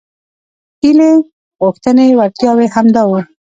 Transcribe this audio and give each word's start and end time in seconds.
هیلې 0.81 1.11
غوښتنې 1.63 2.07
وړتیاوې 2.19 2.67
همدا 2.75 3.03
وو. 3.07 3.19